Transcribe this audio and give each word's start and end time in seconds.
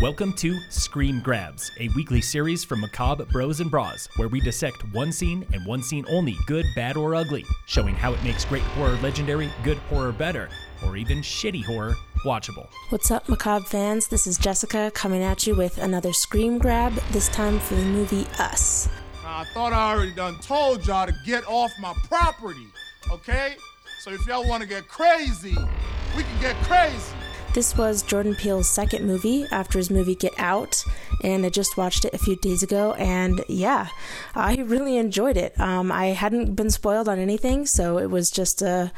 Welcome 0.00 0.32
to 0.36 0.58
Scream 0.70 1.20
Grabs, 1.20 1.70
a 1.78 1.90
weekly 1.90 2.22
series 2.22 2.64
from 2.64 2.80
Macabre 2.80 3.26
Bros 3.26 3.60
and 3.60 3.70
Bras, 3.70 4.08
where 4.16 4.28
we 4.28 4.40
dissect 4.40 4.82
one 4.94 5.12
scene 5.12 5.46
and 5.52 5.66
one 5.66 5.82
scene 5.82 6.06
only, 6.08 6.38
good, 6.46 6.64
bad, 6.74 6.96
or 6.96 7.14
ugly, 7.14 7.44
showing 7.66 7.94
how 7.94 8.14
it 8.14 8.24
makes 8.24 8.46
great 8.46 8.62
horror 8.62 8.96
legendary, 9.02 9.50
good 9.62 9.76
horror 9.76 10.12
better, 10.12 10.48
or 10.86 10.96
even 10.96 11.18
shitty 11.18 11.62
horror 11.62 11.96
watchable. 12.24 12.66
What's 12.88 13.10
up, 13.10 13.28
Macabre 13.28 13.66
fans? 13.66 14.08
This 14.08 14.26
is 14.26 14.38
Jessica 14.38 14.90
coming 14.94 15.22
at 15.22 15.46
you 15.46 15.54
with 15.54 15.76
another 15.76 16.14
Scream 16.14 16.56
Grab, 16.56 16.94
this 17.10 17.28
time 17.28 17.58
for 17.58 17.74
the 17.74 17.84
movie 17.84 18.26
Us. 18.38 18.88
I 19.22 19.44
thought 19.52 19.74
I 19.74 19.92
already 19.92 20.12
done 20.12 20.38
told 20.40 20.86
y'all 20.86 21.08
to 21.08 21.14
get 21.26 21.46
off 21.46 21.72
my 21.78 21.92
property, 22.08 22.68
okay? 23.10 23.56
So 24.00 24.12
if 24.12 24.26
y'all 24.26 24.48
want 24.48 24.62
to 24.62 24.68
get 24.68 24.88
crazy, 24.88 25.58
we 26.16 26.22
can 26.22 26.40
get 26.40 26.56
crazy. 26.62 27.12
This 27.52 27.76
was 27.76 28.02
Jordan 28.02 28.36
Peele's 28.36 28.68
second 28.68 29.04
movie 29.04 29.44
after 29.50 29.78
his 29.78 29.90
movie 29.90 30.14
Get 30.14 30.32
Out, 30.38 30.84
and 31.24 31.44
I 31.44 31.48
just 31.48 31.76
watched 31.76 32.04
it 32.04 32.14
a 32.14 32.18
few 32.18 32.36
days 32.36 32.62
ago, 32.62 32.92
and 32.92 33.44
yeah, 33.48 33.88
I 34.36 34.54
really 34.58 34.96
enjoyed 34.96 35.36
it. 35.36 35.58
Um, 35.58 35.90
I 35.90 36.06
hadn't 36.06 36.54
been 36.54 36.70
spoiled 36.70 37.08
on 37.08 37.18
anything, 37.18 37.66
so 37.66 37.98
it 37.98 38.06
was 38.08 38.30
just 38.30 38.62
a 38.62 38.92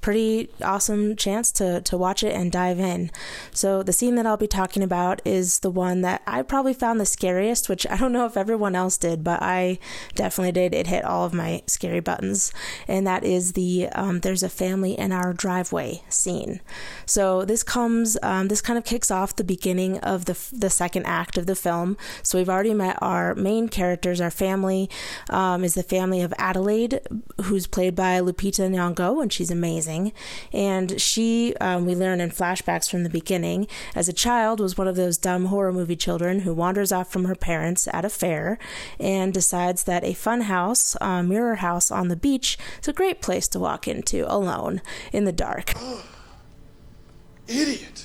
pretty 0.00 0.48
awesome 0.62 1.16
chance 1.16 1.50
to, 1.52 1.80
to 1.80 1.96
watch 1.96 2.22
it 2.22 2.34
and 2.34 2.52
dive 2.52 2.78
in. 2.78 3.10
So, 3.52 3.82
the 3.82 3.92
scene 3.92 4.14
that 4.16 4.26
I'll 4.26 4.36
be 4.36 4.46
talking 4.46 4.82
about 4.82 5.20
is 5.24 5.60
the 5.60 5.70
one 5.70 6.02
that 6.02 6.22
I 6.26 6.42
probably 6.42 6.74
found 6.74 7.00
the 7.00 7.06
scariest, 7.06 7.68
which 7.68 7.86
I 7.88 7.96
don't 7.96 8.12
know 8.12 8.26
if 8.26 8.36
everyone 8.36 8.74
else 8.74 8.96
did, 8.96 9.24
but 9.24 9.42
I 9.42 9.78
definitely 10.14 10.52
did. 10.52 10.74
It 10.74 10.86
hit 10.86 11.04
all 11.04 11.24
of 11.24 11.34
my 11.34 11.62
scary 11.66 12.00
buttons, 12.00 12.52
and 12.86 13.06
that 13.06 13.24
is 13.24 13.54
the 13.54 13.88
um, 13.94 14.20
There's 14.20 14.42
a 14.42 14.48
Family 14.48 14.92
in 14.98 15.12
Our 15.12 15.32
Driveway 15.32 16.02
scene. 16.08 16.60
So, 17.04 17.44
this 17.44 17.62
comes, 17.62 18.16
um, 18.22 18.48
this 18.48 18.60
kind 18.60 18.78
of 18.78 18.84
kicks 18.84 19.10
off 19.10 19.36
the 19.36 19.44
beginning 19.44 19.98
of 20.00 20.26
the, 20.26 20.38
the 20.52 20.70
second 20.70 21.06
act 21.06 21.36
of 21.36 21.46
the 21.46 21.56
film. 21.56 21.96
So, 22.22 22.38
we've 22.38 22.48
already 22.48 22.74
met 22.74 22.98
our 23.02 23.34
main 23.34 23.68
characters. 23.68 24.20
Our 24.20 24.30
family 24.30 24.88
um, 25.30 25.64
is 25.64 25.74
the 25.74 25.82
family 25.82 26.20
of 26.20 26.32
Adelaide, 26.38 27.00
who's 27.44 27.66
played 27.66 27.96
by 27.96 28.20
Lupita 28.20 28.70
Nyong'o, 28.70 29.22
and 29.22 29.32
she's 29.32 29.50
amazing 29.50 29.85
amazing. 29.86 30.12
And 30.52 31.00
she, 31.00 31.54
um, 31.60 31.86
we 31.86 31.94
learn 31.94 32.20
in 32.20 32.30
flashbacks 32.30 32.90
from 32.90 33.02
the 33.02 33.10
beginning, 33.10 33.66
as 33.94 34.08
a 34.08 34.12
child, 34.12 34.60
was 34.60 34.76
one 34.76 34.88
of 34.88 34.96
those 34.96 35.18
dumb 35.18 35.46
horror 35.46 35.72
movie 35.72 35.96
children 35.96 36.40
who 36.40 36.52
wanders 36.54 36.92
off 36.92 37.10
from 37.10 37.24
her 37.24 37.34
parents 37.34 37.88
at 37.92 38.04
a 38.04 38.10
fair 38.10 38.58
and 38.98 39.32
decides 39.32 39.84
that 39.84 40.04
a 40.04 40.14
fun 40.14 40.42
house, 40.42 40.96
a 41.00 41.22
mirror 41.22 41.56
house 41.56 41.90
on 41.90 42.08
the 42.08 42.16
beach, 42.16 42.58
is 42.80 42.88
a 42.88 42.92
great 42.92 43.20
place 43.20 43.48
to 43.48 43.58
walk 43.58 43.86
into 43.88 44.30
alone 44.32 44.80
in 45.12 45.24
the 45.24 45.32
dark. 45.32 45.72
Idiot. 47.48 48.04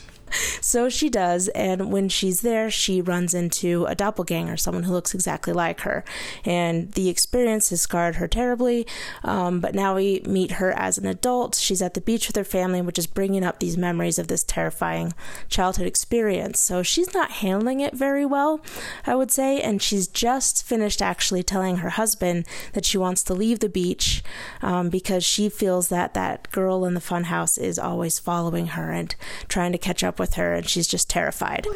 So 0.61 0.89
she 0.89 1.09
does, 1.09 1.47
and 1.49 1.91
when 1.91 2.09
she's 2.09 2.41
there, 2.41 2.69
she 2.69 3.01
runs 3.01 3.33
into 3.33 3.85
a 3.85 3.95
doppelganger, 3.95 4.57
someone 4.57 4.83
who 4.83 4.93
looks 4.93 5.13
exactly 5.13 5.53
like 5.53 5.81
her. 5.81 6.03
And 6.45 6.91
the 6.93 7.09
experience 7.09 7.69
has 7.69 7.81
scarred 7.81 8.15
her 8.15 8.27
terribly, 8.27 8.85
um, 9.23 9.59
but 9.59 9.75
now 9.75 9.95
we 9.95 10.21
meet 10.25 10.53
her 10.53 10.71
as 10.71 10.97
an 10.97 11.07
adult. 11.07 11.55
She's 11.55 11.81
at 11.81 11.93
the 11.93 12.01
beach 12.01 12.27
with 12.27 12.35
her 12.35 12.43
family, 12.43 12.81
which 12.81 12.99
is 12.99 13.07
bringing 13.07 13.43
up 13.43 13.59
these 13.59 13.77
memories 13.77 14.19
of 14.19 14.27
this 14.27 14.43
terrifying 14.43 15.13
childhood 15.49 15.87
experience. 15.87 16.59
So 16.59 16.83
she's 16.83 17.13
not 17.13 17.31
handling 17.31 17.79
it 17.79 17.93
very 17.93 18.25
well, 18.25 18.61
I 19.05 19.15
would 19.15 19.31
say, 19.31 19.61
and 19.61 19.81
she's 19.81 20.07
just 20.07 20.63
finished 20.63 21.01
actually 21.01 21.43
telling 21.43 21.77
her 21.77 21.89
husband 21.89 22.45
that 22.73 22.85
she 22.85 22.97
wants 22.97 23.23
to 23.23 23.33
leave 23.33 23.59
the 23.59 23.69
beach 23.69 24.23
um, 24.61 24.89
because 24.89 25.23
she 25.23 25.49
feels 25.49 25.89
that 25.89 26.13
that 26.13 26.49
girl 26.51 26.85
in 26.85 26.93
the 26.93 26.99
funhouse 26.99 27.57
is 27.57 27.77
always 27.77 28.19
following 28.19 28.67
her 28.67 28.91
and 28.91 29.15
trying 29.47 29.71
to 29.71 29.77
catch 29.77 30.03
up 30.03 30.19
with 30.21 30.35
her, 30.35 30.53
and 30.53 30.69
she's 30.69 30.87
just 30.87 31.09
terrified. 31.09 31.67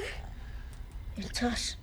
It's 1.17 1.43
us. 1.43 1.75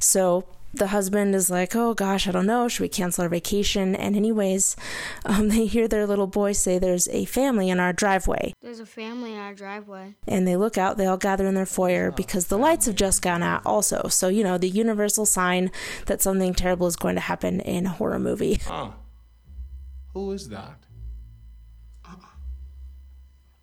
So 0.00 0.44
the 0.74 0.88
husband 0.88 1.34
is 1.34 1.50
like, 1.50 1.76
"Oh 1.76 1.94
gosh, 1.94 2.26
I 2.26 2.32
don't 2.32 2.46
know. 2.46 2.68
Should 2.68 2.82
we 2.82 2.88
cancel 2.88 3.22
our 3.22 3.28
vacation?" 3.28 3.94
And 3.94 4.16
anyways, 4.16 4.76
um, 5.24 5.48
they 5.54 5.66
hear 5.66 5.86
their 5.86 6.06
little 6.06 6.26
boy 6.26 6.52
say, 6.52 6.78
"There's 6.78 7.08
a 7.08 7.24
family 7.26 7.70
in 7.70 7.78
our 7.78 7.92
driveway." 7.92 8.52
There's 8.62 8.80
a 8.80 8.86
family 8.86 9.32
in 9.32 9.38
our 9.38 9.54
driveway. 9.54 10.16
And 10.26 10.46
they 10.46 10.56
look 10.56 10.76
out. 10.76 10.96
They 10.96 11.06
all 11.06 11.16
gather 11.16 11.46
in 11.46 11.54
their 11.54 11.66
foyer 11.66 12.10
because 12.10 12.46
the 12.46 12.58
lights 12.58 12.86
have 12.86 12.96
just 12.96 13.22
gone 13.22 13.42
out. 13.42 13.62
Also, 13.64 14.08
so 14.08 14.28
you 14.28 14.42
know 14.42 14.58
the 14.58 14.68
universal 14.68 15.26
sign 15.26 15.70
that 16.06 16.22
something 16.22 16.54
terrible 16.54 16.86
is 16.86 16.96
going 16.96 17.14
to 17.14 17.20
happen 17.20 17.60
in 17.60 17.86
a 17.86 17.90
horror 17.90 18.18
movie. 18.18 18.58
Huh. 18.66 18.90
Who 20.14 20.32
is 20.32 20.48
that? 20.48 20.78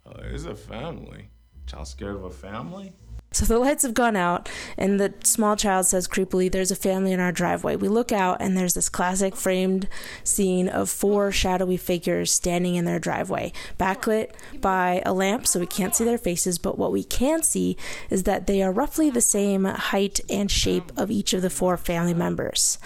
Oh, 0.05 0.13
there's 0.19 0.45
a 0.45 0.55
family. 0.55 1.29
Child 1.65 1.87
scared 1.87 2.15
of 2.15 2.23
a 2.23 2.29
family? 2.29 2.93
So 3.33 3.45
the 3.45 3.57
lights 3.57 3.81
have 3.81 3.95
gone 3.95 4.15
out, 4.15 4.47
and 4.77 4.99
the 4.99 5.13
small 5.23 5.55
child 5.55 5.87
says 5.87 6.07
creepily, 6.07 6.51
There's 6.51 6.69
a 6.69 6.75
family 6.75 7.11
in 7.11 7.19
our 7.19 7.31
driveway. 7.31 7.75
We 7.75 7.87
look 7.87 8.11
out, 8.11 8.37
and 8.39 8.55
there's 8.55 8.75
this 8.75 8.89
classic 8.89 9.35
framed 9.35 9.87
scene 10.23 10.69
of 10.69 10.87
four 10.89 11.31
shadowy 11.31 11.77
figures 11.77 12.31
standing 12.31 12.75
in 12.75 12.85
their 12.85 12.99
driveway, 12.99 13.51
backlit 13.79 14.31
by 14.61 15.01
a 15.03 15.13
lamp, 15.13 15.47
so 15.47 15.59
we 15.59 15.65
can't 15.65 15.95
see 15.95 16.03
their 16.03 16.19
faces. 16.19 16.59
But 16.59 16.77
what 16.77 16.91
we 16.91 17.03
can 17.03 17.41
see 17.41 17.75
is 18.11 18.23
that 18.23 18.45
they 18.45 18.61
are 18.61 18.71
roughly 18.71 19.09
the 19.09 19.19
same 19.19 19.65
height 19.65 20.19
and 20.29 20.51
shape 20.51 20.91
of 20.95 21.09
each 21.09 21.33
of 21.33 21.41
the 21.41 21.49
four 21.49 21.75
family 21.75 22.13
members. 22.13 22.77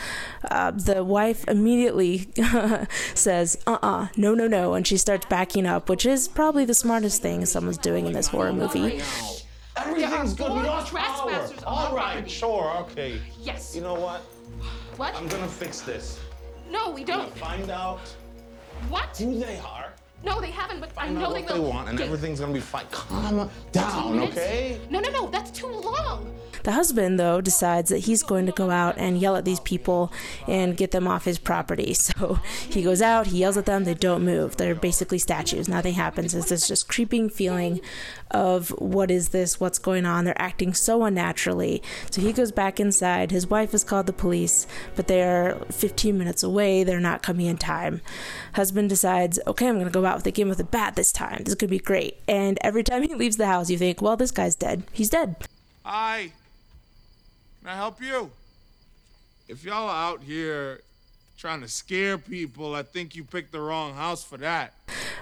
Uh, 0.50 0.72
the 0.72 1.04
wife 1.04 1.46
immediately 1.50 2.30
says, 3.14 3.58
Uh 3.68 3.80
uh, 3.82 4.08
no, 4.16 4.34
no, 4.34 4.48
no, 4.48 4.76
and 4.76 4.88
she 4.88 4.96
starts 4.96 5.26
backing 5.26 5.66
up, 5.66 5.90
which 5.90 6.06
is 6.06 6.30
probably 6.30 6.64
the 6.64 6.74
smartest 6.74 7.22
thing 7.22 7.46
someone's 7.46 7.78
doing 7.78 8.06
in 8.06 8.14
this 8.14 8.28
horror 8.28 8.54
movie. 8.54 9.02
Everything's 9.78 10.34
good. 10.34 10.52
We 10.52 10.62
lost 10.62 10.88
trespassers 10.92 11.62
power. 11.62 11.68
on 11.68 11.78
All 11.78 11.88
our 11.92 11.96
right, 11.96 12.12
property. 12.14 12.30
sure, 12.30 12.72
okay. 12.82 13.22
Yes. 13.42 13.76
You 13.76 13.82
know 13.82 13.94
what? 13.96 14.22
What? 14.98 15.16
I'm 15.16 15.28
gonna 15.28 15.48
fix 15.48 15.82
this. 15.82 16.20
no, 16.70 16.90
we 16.90 17.02
I'm 17.02 17.08
don't. 17.08 17.20
gonna 17.30 17.36
find 17.36 17.70
out 17.70 18.00
What? 18.90 19.16
who 19.18 19.40
they 19.40 19.60
are, 19.60 19.87
No, 20.24 20.42
they 20.42 20.52
haven't, 20.52 20.80
but 20.80 20.90
I 20.90 20.94
find 20.94 21.16
know 21.16 21.28
out 21.28 21.34
they 21.36 21.42
what 21.42 21.54
they 21.54 21.60
will. 21.60 21.70
want, 21.70 21.90
and 21.90 21.98
Okay, 22.00 22.08
everything's 22.08 22.40
gonna 22.40 22.54
be 22.54 22.60
fine. 22.60 22.86
Calm 22.92 23.50
down, 23.72 24.20
okay? 24.20 24.80
No, 24.90 25.00
no, 25.00 25.10
no, 25.12 25.28
that's 25.30 25.52
too 25.52 25.68
long. 25.68 26.34
The 26.64 26.72
husband, 26.74 27.18
though, 27.18 27.40
decides 27.40 27.92
that 27.92 28.00
he's 28.00 28.24
going 28.24 28.46
to 28.48 28.52
go 28.52 28.70
out 28.72 28.98
and 28.98 29.18
yell 29.18 29.38
at 29.38 29.46
these 29.46 29.62
people 29.62 30.12
and 30.48 30.76
get 30.76 30.92
them 30.92 31.08
off 31.08 31.24
his 31.24 31.38
property. 31.40 31.94
So 32.18 32.40
he 32.70 32.84
goes 32.84 33.02
out, 33.02 33.28
he 33.28 33.38
yells 33.40 33.56
at 33.58 33.66
them, 33.66 33.84
they 33.86 33.94
don't 33.94 34.24
move. 34.26 34.58
They're 34.58 34.76
basically 34.76 35.18
statues. 35.20 35.70
Nothing 35.70 35.94
happens. 35.94 36.34
It's 36.36 36.50
this 36.50 36.68
just 36.68 36.90
creeping 36.90 37.30
feeling 37.30 37.80
of 38.32 38.70
what 38.80 39.10
is 39.12 39.30
this, 39.30 39.60
what's 39.62 39.80
going 39.80 40.06
on. 40.06 40.26
They're 40.26 40.42
acting 40.42 40.74
so 40.74 41.04
unnaturally. 41.06 41.82
So 42.12 42.22
he 42.22 42.34
goes 42.34 42.52
back 42.52 42.80
inside. 42.82 43.32
His 43.32 43.48
wife 43.48 43.72
has 43.72 43.84
called 43.86 44.06
the 44.08 44.14
police, 44.14 44.68
but 44.96 45.08
they're 45.08 45.58
15 45.72 46.18
minutes 46.18 46.44
away. 46.44 46.84
They're 46.84 47.00
not 47.00 47.24
coming 47.24 47.46
in 47.46 47.58
time. 47.58 48.02
Husband 48.54 48.90
decides, 48.90 49.40
okay, 49.48 49.68
I'm 49.68 49.76
going 49.76 49.86
to 49.86 49.92
go 49.92 50.06
out 50.08 50.16
with 50.16 50.26
a 50.28 50.32
game 50.32 50.50
with 50.50 50.58
the 50.58 50.64
bat 50.64 50.96
this 50.96 51.12
time. 51.12 51.44
This 51.44 51.56
could 51.56 51.70
be 51.70 51.80
great. 51.80 52.18
And 52.28 52.58
every 52.62 52.84
time 52.84 53.04
he 53.04 53.14
leaves 53.14 53.38
the 53.38 53.46
house, 53.46 53.70
you 53.70 53.78
think, 53.78 54.02
well, 54.02 54.18
this 54.18 54.32
guy's 54.32 54.56
dead. 54.56 54.84
He's 54.92 55.10
dead. 55.10 55.36
Hi. 55.86 56.32
Can 57.62 57.70
I 57.70 57.76
help 57.76 58.02
you? 58.02 58.32
If 59.48 59.64
y'all 59.64 59.88
are 59.90 60.12
out 60.12 60.24
here 60.24 60.82
trying 61.38 61.62
to 61.62 61.68
scare 61.68 62.18
people, 62.18 62.74
I 62.74 62.84
think 62.84 63.16
you 63.16 63.24
picked 63.24 63.52
the 63.52 63.60
wrong 63.60 63.94
house 63.94 64.24
for 64.24 64.38
that. 64.38 64.74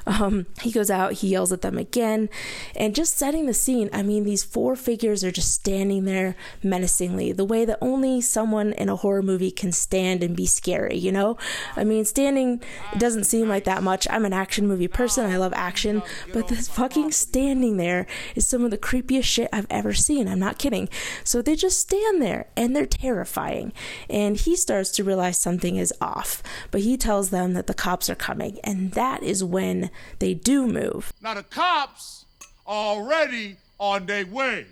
Um, 0.08 0.46
he 0.62 0.72
goes 0.72 0.92
out, 0.92 1.14
he 1.14 1.30
yells 1.30 1.52
at 1.52 1.62
them 1.62 1.78
again, 1.78 2.30
and 2.76 2.94
just 2.94 3.18
setting 3.18 3.48
the 3.48 3.54
scene. 3.54 3.90
I 3.92 4.04
mean, 4.04 4.24
these 4.24 4.44
four 4.44 4.76
figures 4.76 5.24
are 5.24 5.32
just 5.32 5.52
standing 5.52 6.06
there 6.06 6.36
menacingly, 6.62 7.32
the 7.32 7.46
way 7.46 7.66
that 7.66 7.80
only 7.82 8.22
someone 8.22 8.74
in 8.74 8.88
a 8.88 8.96
horror 8.96 9.24
movie 9.24 9.52
can 9.52 9.72
stand 9.72 10.24
and 10.24 10.36
be 10.36 10.46
scary, 10.46 10.96
you 10.96 11.12
know? 11.12 11.38
I 11.76 11.84
mean, 11.84 12.06
standing 12.06 12.62
doesn't 12.98 13.24
seem 13.24 13.50
like 13.50 13.64
that 13.64 13.82
much. 13.82 14.08
I'm 14.10 14.26
an 14.26 14.34
action 14.34 14.68
movie 14.68 14.88
person, 14.88 15.26
I 15.26 15.38
love 15.38 15.54
action, 15.56 16.04
but 16.34 16.50
this 16.50 16.68
fucking 16.68 17.12
standing 17.12 17.78
there 17.78 18.06
is 18.36 18.46
some 18.46 18.64
of 18.64 18.72
the 18.72 18.78
creepiest 18.78 19.24
shit 19.24 19.50
I've 19.52 19.68
ever 19.70 19.94
seen. 19.94 20.28
I'm 20.28 20.40
not 20.40 20.60
kidding. 20.60 20.88
So 21.24 21.42
they 21.42 21.56
just 21.56 21.80
stand 21.80 22.22
there 22.22 22.48
and 22.56 22.76
they're 22.76 22.86
terrifying. 22.86 23.74
And 24.10 24.38
he 24.38 24.56
starts 24.56 24.92
to 24.92 25.04
realize 25.04 25.38
something 25.38 25.78
is 25.78 25.94
off, 26.00 26.44
but 26.70 26.82
he 26.82 26.96
tells 26.96 27.32
them 27.32 27.54
that 27.54 27.68
the 27.68 27.74
cops 27.74 28.10
are 28.10 28.16
coming, 28.16 28.60
and 28.64 28.92
that 28.92 29.24
is 29.24 29.44
when 29.44 29.90
they 30.20 30.34
do 30.34 30.68
move. 30.68 31.14
Now 31.22 31.34
the 31.34 31.44
cops 31.44 32.26
are 32.66 32.96
already 32.96 33.58
on 33.80 34.06
their 34.06 34.26
way. 34.26 34.66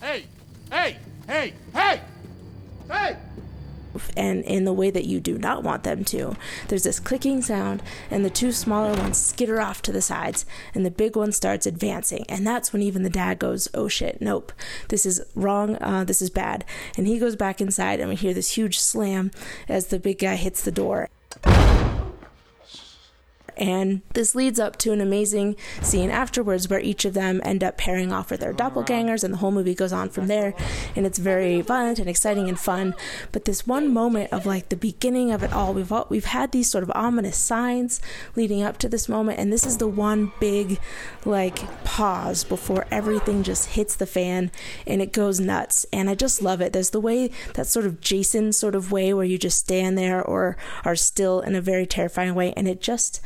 Hey, 0.00 0.24
hey, 0.70 0.98
hey, 1.26 1.54
hey, 1.72 2.00
hey! 2.90 3.16
and 4.16 4.44
in 4.44 4.64
the 4.64 4.72
way 4.72 4.90
that 4.90 5.06
you 5.06 5.20
do 5.20 5.38
not 5.38 5.62
want 5.62 5.82
them 5.82 6.04
to. 6.04 6.36
There's 6.68 6.82
this 6.82 7.00
clicking 7.00 7.42
sound, 7.42 7.82
and 8.10 8.24
the 8.24 8.30
two 8.30 8.52
smaller 8.52 8.96
ones 8.98 9.18
skitter 9.18 9.60
off 9.60 9.82
to 9.82 9.92
the 9.92 10.02
sides, 10.02 10.44
and 10.74 10.84
the 10.84 10.90
big 10.90 11.16
one 11.16 11.32
starts 11.32 11.66
advancing. 11.66 12.24
And 12.28 12.46
that's 12.46 12.72
when 12.72 12.82
even 12.82 13.02
the 13.02 13.10
dad 13.10 13.38
goes, 13.38 13.68
Oh 13.74 13.88
shit, 13.88 14.20
nope, 14.20 14.52
this 14.88 15.06
is 15.06 15.20
wrong, 15.34 15.76
uh, 15.76 16.04
this 16.04 16.22
is 16.22 16.30
bad. 16.30 16.64
And 16.96 17.06
he 17.06 17.18
goes 17.18 17.36
back 17.36 17.60
inside, 17.60 18.00
and 18.00 18.08
we 18.08 18.16
hear 18.16 18.34
this 18.34 18.56
huge 18.56 18.78
slam 18.78 19.30
as 19.68 19.86
the 19.86 19.98
big 19.98 20.18
guy 20.18 20.36
hits 20.36 20.62
the 20.62 20.72
door. 20.72 21.08
And 23.64 24.02
this 24.12 24.34
leads 24.34 24.60
up 24.60 24.76
to 24.80 24.92
an 24.92 25.00
amazing 25.00 25.56
scene 25.80 26.10
afterwards 26.10 26.68
where 26.68 26.80
each 26.80 27.06
of 27.06 27.14
them 27.14 27.40
end 27.44 27.64
up 27.64 27.78
pairing 27.78 28.12
off 28.12 28.30
with 28.30 28.40
their 28.40 28.50
oh, 28.50 28.54
doppelgangers, 28.54 29.24
and 29.24 29.32
the 29.32 29.38
whole 29.38 29.52
movie 29.52 29.74
goes 29.74 29.90
on 29.92 30.10
from 30.10 30.26
there. 30.26 30.52
And 30.94 31.06
it's 31.06 31.18
very 31.18 31.62
violent 31.62 31.98
and 31.98 32.06
exciting 32.06 32.46
and 32.46 32.60
fun. 32.60 32.94
But 33.32 33.46
this 33.46 33.66
one 33.66 33.90
moment 33.90 34.34
of 34.34 34.44
like 34.44 34.68
the 34.68 34.76
beginning 34.76 35.32
of 35.32 35.42
it 35.42 35.50
all, 35.50 35.72
we've 35.72 35.90
all, 35.90 36.06
we've 36.10 36.26
had 36.26 36.52
these 36.52 36.70
sort 36.70 36.84
of 36.84 36.92
ominous 36.94 37.38
signs 37.38 38.02
leading 38.36 38.62
up 38.62 38.76
to 38.78 38.88
this 38.90 39.08
moment, 39.08 39.38
and 39.38 39.50
this 39.50 39.64
is 39.64 39.78
the 39.78 39.88
one 39.88 40.30
big 40.40 40.78
like 41.24 41.84
pause 41.84 42.44
before 42.44 42.86
everything 42.90 43.42
just 43.42 43.70
hits 43.70 43.96
the 43.96 44.04
fan 44.04 44.50
and 44.86 45.00
it 45.00 45.10
goes 45.10 45.40
nuts. 45.40 45.86
And 45.90 46.10
I 46.10 46.14
just 46.14 46.42
love 46.42 46.60
it. 46.60 46.74
There's 46.74 46.90
the 46.90 47.00
way 47.00 47.30
that 47.54 47.66
sort 47.66 47.86
of 47.86 48.02
Jason 48.02 48.52
sort 48.52 48.74
of 48.74 48.92
way 48.92 49.14
where 49.14 49.24
you 49.24 49.38
just 49.38 49.58
stand 49.58 49.96
there 49.96 50.22
or 50.22 50.58
are 50.84 50.96
still 50.96 51.40
in 51.40 51.54
a 51.54 51.62
very 51.62 51.86
terrifying 51.86 52.34
way, 52.34 52.52
and 52.58 52.68
it 52.68 52.82
just 52.82 53.22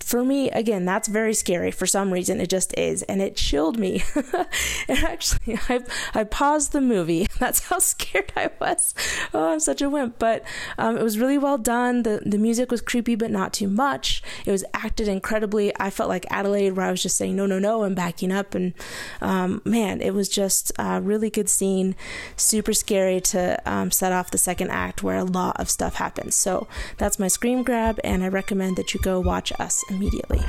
for 0.00 0.24
me, 0.24 0.50
again, 0.50 0.84
that's 0.84 1.08
very 1.08 1.34
scary. 1.34 1.70
For 1.70 1.86
some 1.86 2.12
reason, 2.12 2.40
it 2.40 2.48
just 2.48 2.76
is, 2.78 3.02
and 3.04 3.20
it 3.20 3.36
chilled 3.36 3.78
me. 3.78 4.02
and 4.88 4.98
actually, 4.98 5.58
I 5.68 5.80
I 6.14 6.24
paused 6.24 6.72
the 6.72 6.80
movie. 6.80 7.26
That's 7.42 7.58
how 7.58 7.78
scared 7.80 8.32
I 8.36 8.50
was. 8.60 8.94
Oh, 9.34 9.52
I'm 9.52 9.58
such 9.58 9.82
a 9.82 9.90
wimp. 9.90 10.20
But 10.20 10.44
um, 10.78 10.96
it 10.96 11.02
was 11.02 11.18
really 11.18 11.38
well 11.38 11.58
done. 11.58 12.04
the 12.04 12.22
The 12.24 12.38
music 12.38 12.70
was 12.70 12.80
creepy, 12.80 13.16
but 13.16 13.32
not 13.32 13.52
too 13.52 13.66
much. 13.66 14.22
It 14.46 14.52
was 14.52 14.64
acted 14.72 15.08
incredibly. 15.08 15.72
I 15.80 15.90
felt 15.90 16.08
like 16.08 16.24
Adelaide, 16.30 16.76
where 16.76 16.86
I 16.86 16.92
was 16.92 17.02
just 17.02 17.16
saying 17.16 17.34
no, 17.34 17.46
no, 17.46 17.58
no, 17.58 17.82
and 17.82 17.96
backing 17.96 18.30
up. 18.30 18.54
And 18.54 18.74
um, 19.20 19.60
man, 19.64 20.00
it 20.00 20.14
was 20.14 20.28
just 20.28 20.70
a 20.78 21.00
really 21.00 21.30
good 21.30 21.48
scene. 21.48 21.96
Super 22.36 22.72
scary 22.72 23.20
to 23.32 23.60
um, 23.66 23.90
set 23.90 24.12
off 24.12 24.30
the 24.30 24.38
second 24.38 24.70
act, 24.70 25.02
where 25.02 25.16
a 25.16 25.24
lot 25.24 25.58
of 25.58 25.68
stuff 25.68 25.96
happens. 25.96 26.36
So 26.36 26.68
that's 26.96 27.18
my 27.18 27.26
scream 27.26 27.64
grab, 27.64 27.98
and 28.04 28.22
I 28.22 28.28
recommend 28.28 28.76
that 28.76 28.94
you 28.94 29.00
go 29.00 29.18
watch 29.18 29.52
us 29.58 29.82
immediately. 29.90 30.44